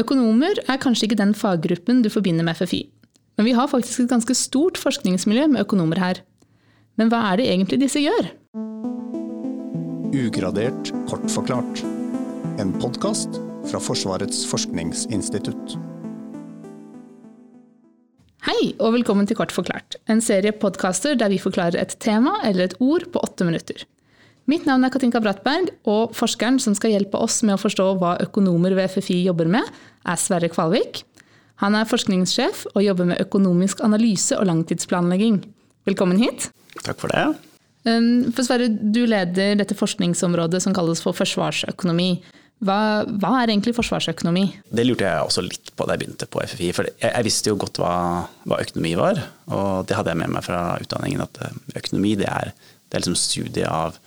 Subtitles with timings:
[0.00, 2.84] Økonomer er kanskje ikke den faggruppen du forbinder med FFI.
[3.36, 6.22] Men vi har faktisk et ganske stort forskningsmiljø med økonomer her.
[6.96, 8.30] Men hva er det egentlig disse gjør?
[10.16, 11.84] Ugradert kort forklart.
[12.60, 15.76] En podkast fra Forsvarets forskningsinstitutt.
[18.48, 19.98] Hei, og velkommen til Kort forklart.
[20.08, 23.84] En serie podkaster der vi forklarer et tema eller et ord på åtte minutter.
[24.50, 28.16] Mitt navn er Katinka Brattberg, og forskeren som skal hjelpe oss med å forstå hva
[28.24, 29.66] økonomer ved FFI jobber med,
[30.02, 31.04] er Sverre Kvalvik.
[31.62, 35.38] Han er forskningssjef og jobber med økonomisk analyse og langtidsplanlegging.
[35.86, 36.48] Velkommen hit.
[36.80, 37.28] Takk for det.
[37.86, 42.10] Um, for Sverre, du leder dette forskningsområdet som kalles for forsvarsøkonomi.
[42.66, 44.48] Hva, hva, er egentlig forsvarsøkonomi?
[44.66, 46.72] Det lurte jeg også litt på da jeg begynte på FFI.
[46.76, 47.94] For jeg, jeg visste jo godt hva,
[48.48, 51.22] hva, økonomi var, og det hadde jeg med meg fra utdanningen.
[51.28, 52.54] At økonomi det er
[52.90, 53.98] det er liksom studiet av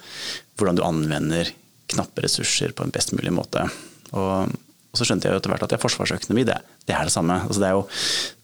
[0.57, 1.49] hvordan du anvender
[1.93, 3.65] knappe ressurser på en best mulig måte.
[4.13, 4.53] Og,
[4.93, 7.15] og så skjønte jeg jo etter hvert at det er forsvarsøkonomi, det, det er det
[7.15, 7.39] samme.
[7.47, 7.83] Altså det, er jo,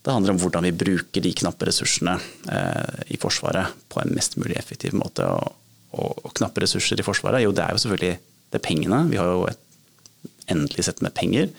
[0.02, 2.18] det, handler om hvordan vi bruker de knappe ressursene
[2.52, 5.26] eh, i Forsvaret på en mest mulig effektiv måte.
[5.30, 5.58] Og,
[5.94, 8.18] og, og, knappe ressurser i Forsvaret, jo det er jo selvfølgelig
[8.50, 9.04] det er pengene.
[9.12, 9.66] Vi har jo et
[10.50, 11.52] endelig sett med penger.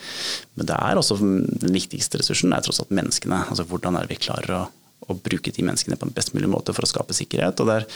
[0.58, 3.44] Men det er også den viktigste ressursen er tross alt menneskene.
[3.46, 4.64] Altså hvordan er det vi klarer å,
[5.06, 7.62] å bruke de menneskene på en best mulig måte for å skape sikkerhet.
[7.62, 7.86] og der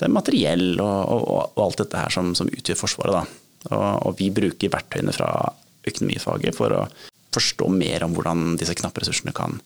[0.00, 3.38] det er materiell og, og, og, alt dette her som, som utgjør Forsvaret.
[3.68, 5.28] Og, og, vi bruker verktøyene fra
[5.84, 6.84] økonomifaget for å
[7.34, 9.58] forstå mer om hvordan disse knappe ressursene kan,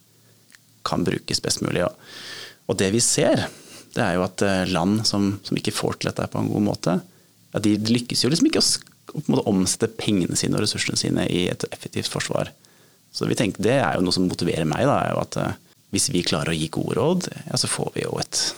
[0.86, 1.86] kan brukes best mulig.
[1.86, 3.46] Og, det vi ser,
[3.94, 6.66] det er jo at eh, land som, som ikke får til dette på en god
[6.66, 6.96] måte,
[7.54, 11.68] ja, de lykkes jo liksom ikke å, omsette pengene sine og ressursene sine i et
[11.70, 12.50] effektivt forsvar.
[13.14, 14.88] Så vi tenker, Det er jo noe som motiverer meg.
[14.90, 15.60] Da, er jo at eh,
[15.94, 18.48] Hvis vi klarer å gi gode råd, ja, så får vi jo et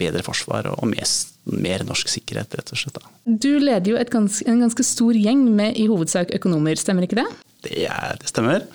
[0.00, 1.08] bedre forsvar og mer,
[1.56, 3.00] mer, norsk sikkerhet, rett og slett.
[3.24, 7.26] Du leder jo gans, en ganske stor gjeng med i hovedsak økonomer, stemmer ikke det?
[7.66, 8.66] Det, er, det stemmer.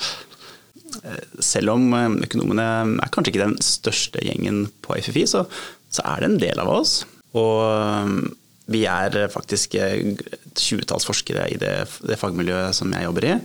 [1.39, 2.67] Selv om eh, økonomene
[2.99, 5.45] er kanskje ikke den største gjengen på FFI, så,
[5.93, 7.01] så er det en del av oss.
[7.37, 8.15] Og eh,
[8.71, 11.75] vi er faktisk et tjuetalls forskere i det,
[12.07, 13.37] det fagmiljøet som jeg jobber i.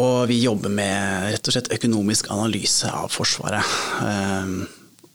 [0.00, 3.66] Og vi jobber med rett og slett økonomisk analyse av Forsvaret.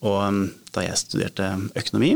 [0.01, 0.43] Eh, og um,
[0.75, 2.15] da jeg studerte økonomi,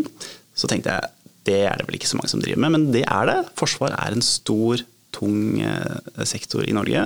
[0.54, 1.10] så tenkte jeg
[1.50, 3.40] det er det vel ikke så mange som driver med, men det er det.
[3.58, 7.02] Forsvar er en stor, tung eh, sektor i Norge.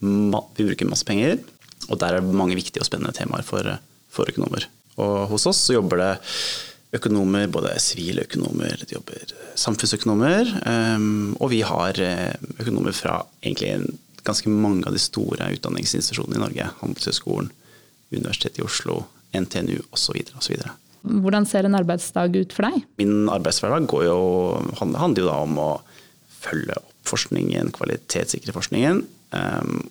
[0.00, 1.40] Vi bruker masse penger,
[1.88, 3.66] og der er det mange viktige og spennende temaer for,
[4.08, 4.68] for økonomer.
[5.02, 6.12] Og hos oss så jobber det
[6.94, 10.54] økonomer, både sivile økonomer, det jobber samfunnsøkonomer,
[10.94, 12.30] um, og vi har eh,
[12.62, 16.70] økonomer fra egentlig ganske mange av de store utdanningsinstitusjonene i Norge.
[16.80, 17.50] Handelshøyskolen,
[18.14, 19.02] Universitetet i Oslo,
[19.34, 20.20] NTNU osv.
[20.38, 20.64] osv.
[21.04, 22.86] Hvordan ser en arbeidsdag ut for deg?
[23.00, 25.70] Min arbeidshverdag handler jo da om å
[26.44, 29.02] følge opp forskningen, kvalitetssikre forskningen.
[29.36, 29.82] Um,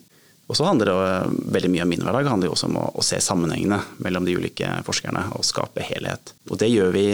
[0.50, 3.04] og så handler det veldig mye av min hverdag handler jo også om å, å,
[3.06, 6.34] se sammenhengene mellom de ulike forskerne og skape helhet.
[6.50, 7.06] Og det gjør vi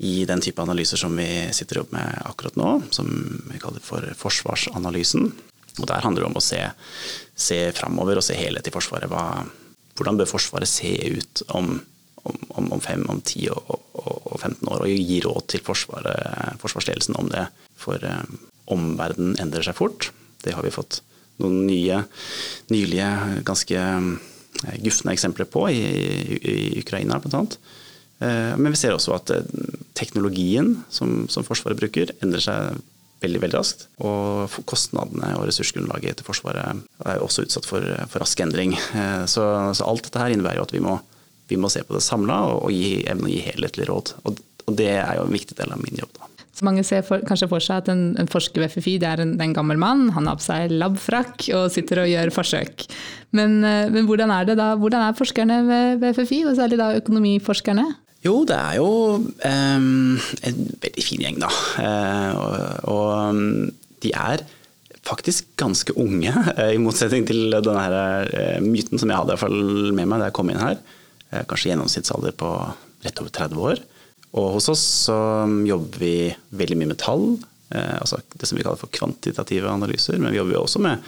[0.00, 3.06] i den type analyser som vi sitter opp med akkurat nå, som
[3.52, 5.28] vi kaller for forsvarsanalysen.
[5.78, 6.60] Og der handler det om å se,
[7.38, 9.12] se framover og se helhet i Forsvaret.
[9.12, 9.44] Hva,
[10.00, 11.74] hvordan bør Forsvaret se ut om,
[12.24, 17.18] om, om fem, om ti og, og, og, 15 år, og gi råd til forsvarsledelsen
[17.20, 17.44] om det.
[17.80, 18.38] For um,
[18.72, 20.08] omverdenen endrer seg fort.
[20.40, 21.02] Det har vi fått
[21.40, 22.02] noen nye,
[22.72, 23.10] nylige,
[23.48, 24.14] ganske um,
[24.80, 27.44] gufne eksempler på i, i, i Ukraina bl.a.
[28.20, 29.34] Uh, men vi ser også at
[29.96, 32.80] teknologien som, som Forsvaret bruker, endrer seg
[33.24, 33.86] veldig veldig raskt.
[34.04, 38.76] Og kostnadene og ressursgrunnlaget til Forsvaret er også utsatt for, for rask endring.
[38.76, 40.96] Eh, så, så, alt dette her innebærer jo at vi må,
[41.50, 44.16] vi må se på det samla og gi, evne å gi helhetlig råd.
[44.24, 46.12] Og, og, det er jo en viktig del av min jobb.
[46.18, 46.28] da.
[46.56, 49.22] Så mange ser for, kanskje for seg at en, en forsker ved FFI det er
[49.22, 52.84] en, en, gammel mann, han har på seg labfrakk og sitter og gjør forsøk.
[53.36, 56.80] Men, eh, men hvordan er det da, hvordan er forskerne ved, ved FFI, og særlig
[56.80, 57.90] da økonomiforskerne?
[58.20, 61.48] Jo, det er jo um, en veldig fin gjeng, da.
[61.80, 62.56] Uh, og,
[62.92, 64.44] og de er
[65.08, 69.38] faktisk ganske unge, uh, i motsetning til denne her, uh, myten som jeg hadde
[69.96, 70.82] med meg da jeg kom inn her.
[71.48, 72.50] kanskje gjennomsnittsalder på
[73.06, 73.84] rett over 30 år.
[74.36, 75.18] Og hos oss så
[75.66, 76.14] jobber vi
[76.54, 77.32] veldig mye med tall,
[77.70, 80.18] altså det som vi kaller for kvantitative analyser.
[80.18, 81.02] Men vi jobber jo også med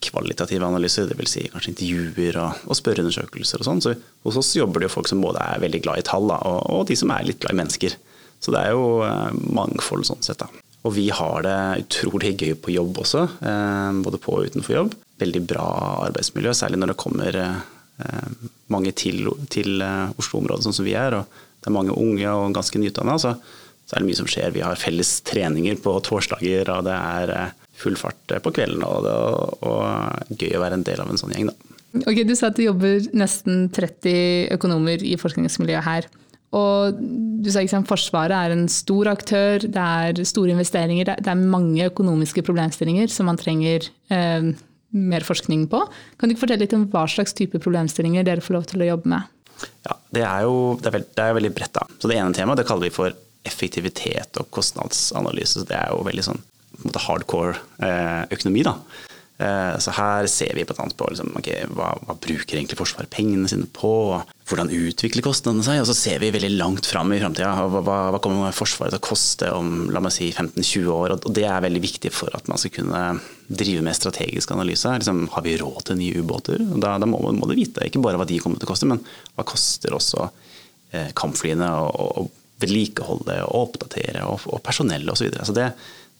[0.00, 1.34] kvalitative analyser, dvs.
[1.34, 3.82] Si kanskje intervjuer og, og spørreundersøkelser og sånn.
[3.84, 3.94] Så
[4.26, 6.62] hos oss jobber det jo folk som både er veldig glad i tall, da, og,
[6.72, 7.96] og, de som er litt glad i mennesker.
[8.40, 10.40] Så det er jo eh, mangfold sånn sett.
[10.40, 10.48] da.
[10.88, 14.96] Og vi har det utrolig gøy på jobb også, eh, både på og utenfor jobb.
[15.20, 15.66] Veldig bra
[16.08, 18.34] arbeidsmiljø, særlig når det kommer eh,
[18.72, 21.20] mange til, til Oslo-området, sånn som vi er.
[21.20, 23.18] og det er mange unge og ganske nyutdanna.
[23.20, 23.34] Så,
[23.84, 24.54] så er det mye som skjer.
[24.54, 27.34] Vi har felles treninger på torsdager, og det er
[27.80, 31.34] full fart på kvelden, og, og, og gøy å være en del av en sånn
[31.34, 31.76] gjeng, da.
[32.06, 36.06] Ok, Du sa at det jobber nesten 30 økonomer i forskningsmiljøet her.
[36.54, 41.30] Og du sa ikke sant, Forsvaret er en stor aktør, det er store investeringer, det
[41.30, 44.50] er mange økonomiske problemstillinger som man trenger eh,
[44.90, 45.82] mer forskning på.
[46.18, 48.90] Kan du ikke fortelle litt om hva slags type problemstillinger dere får lov til å
[48.92, 49.30] jobbe med?
[49.86, 51.74] Ja, Det er jo det er veld, det er veldig bredt.
[51.78, 51.86] da.
[51.98, 53.14] Så Det ene temaet det kaller vi for
[53.46, 55.66] effektivitet og kostnadsanalyse.
[55.68, 56.42] Det er jo veldig sånn
[57.06, 58.66] hardcore eh, økonomi.
[58.66, 58.76] da.
[59.40, 60.84] Eh, så her ser vi bl.a.
[60.84, 63.92] på liksom, okay, hva, hva, bruker egentlig Forsvaret pengene sine på,
[64.50, 67.54] hvordan utvikler kostnadene seg, og så ser vi veldig langt fram i framtida.
[67.72, 67.80] Hva,
[68.12, 71.14] hva, kommer Forsvaret til å koste om la meg si 15-20 år?
[71.16, 73.04] Og det er veldig viktig for at man skal kunne
[73.48, 74.92] drive med strategisk analyse.
[75.00, 76.60] Liksom, har vi råd til nye ubåter?
[76.76, 79.00] Da, da må, må, du vite ikke bare hva de kommer til å koste, men
[79.38, 80.28] hva koster også
[80.92, 82.28] eh, kampflyene å
[82.60, 85.22] vedlikeholde og oppdatere, og, og personell osv.
[85.22, 85.48] Så, videre.
[85.48, 85.70] så det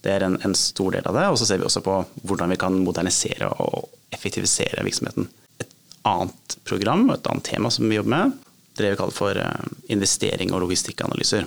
[0.04, 1.26] det er en, en, stor del av det.
[1.28, 5.28] Og så ser vi også på hvordan vi kan modernisere og effektivisere virksomheten.
[5.60, 5.74] Et
[6.08, 8.38] annet program og et annet tema som vi jobber med,
[8.78, 11.44] det er vi kaller for eh, investering og logistikkanalyser.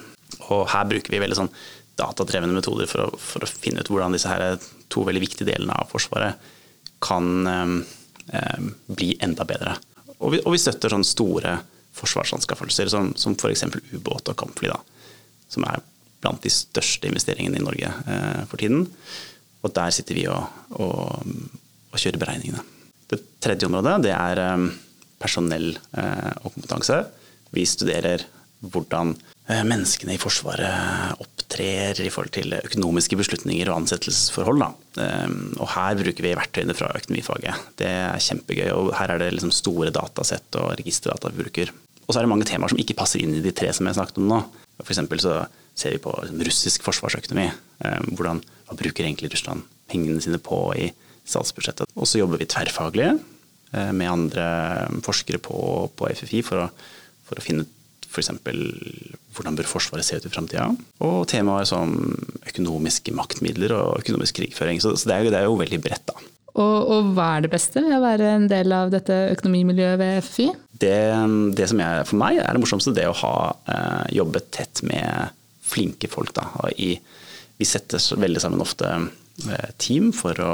[0.53, 1.53] Og her bruker vi veldig sånn
[1.97, 4.57] datadrevne metoder for å, for å, finne ut hvordan disse her
[4.93, 6.51] to veldig viktige delene av Forsvaret
[7.03, 7.75] kan eh,
[8.37, 9.77] eh bli enda bedre.
[10.19, 11.57] Og vi, og vi støtter sånne store
[11.93, 13.65] forsvarsanskaffelser som, som f.eks.
[13.93, 14.79] ubåt og kampfly, da,
[15.51, 15.81] som er
[16.23, 18.87] blant de største investeringene i Norge eh, for tiden.
[19.63, 21.27] Og der sitter vi og, og,
[21.91, 22.63] og, kjører beregningene.
[23.11, 24.71] Det tredje området det er eh,
[25.21, 27.03] personell eh, og kompetanse.
[27.53, 28.25] Vi studerer
[28.63, 34.63] hvordan menneskene i Forsvaret opptrer i forhold til økonomiske beslutninger og ansettelsesforhold.
[34.63, 37.65] Og her bruker vi verktøyene fra økonomifaget.
[37.81, 38.69] Det er kjempegøy.
[38.71, 41.73] og Her er det liksom store datasett og registerdata vi bruker.
[42.07, 43.99] Og så er det mange temaer som ikke passer inn i de tre som jeg
[43.99, 44.39] snakket om nå.
[44.79, 45.35] For så
[45.77, 46.13] ser vi på
[46.47, 47.47] russisk forsvarsøkonomi.
[47.83, 50.89] Eh, hvordan, hva bruker egentlig Russland pengene sine på i
[51.25, 51.89] statsbudsjettet?
[51.95, 54.45] Og så jobber vi tverrfaglig eh, med andre
[55.05, 55.57] forskere på,
[55.97, 56.67] på FFI for å,
[57.27, 57.79] for å finne ut
[58.13, 58.29] f.eks.
[59.33, 60.67] hvordan bør Forsvaret se ut i framtida.
[61.05, 61.95] Og temaer som
[62.45, 64.81] økonomiske maktmidler og økonomisk krigføring.
[64.83, 66.29] Så, så det, er jo, det, er jo, veldig bredt, da.
[66.53, 70.19] Og, og, hva er det beste ved å være en del av dette økonomimiljøet ved
[70.21, 70.49] FFI?
[70.83, 70.97] Det,
[71.57, 73.37] det som er, for meg er det morsomste, det å ha
[73.73, 75.33] eh, jobbet tett med
[75.73, 76.33] flinke folk.
[76.37, 76.47] Da.
[76.77, 76.95] I,
[77.59, 80.53] vi setter veldig sammen ofte eh, team for å,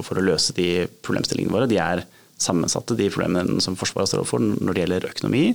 [0.00, 1.70] for å, løse de problemstillingene våre.
[1.70, 2.04] De er
[2.40, 5.46] sammensatte, de problemene som Forsvaret står overfor når det gjelder økonomi.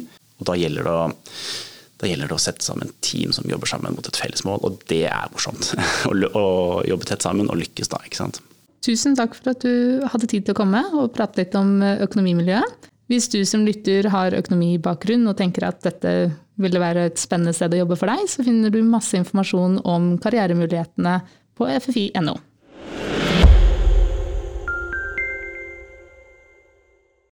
[0.42, 1.02] Og da gjelder å
[2.02, 4.80] da gjelder det å sette sammen team som jobber sammen mot et felles mål, og
[4.90, 5.70] det er morsomt.
[6.10, 6.46] å,
[6.88, 8.42] jobbe tett sammen og lykkes da, ikke sant.
[8.82, 12.02] Tusen takk for at du hadde tid til å komme og prate litt om eh,
[12.08, 12.90] økonomimiljøet.
[13.12, 16.12] Hvis du som lytter har økonomibakgrunn og tenker at dette
[16.62, 20.14] ville være et spennende sted å jobbe for deg, så finner du masse informasjon om
[20.22, 21.18] karrieremulighetene
[21.60, 22.38] på ffi.no.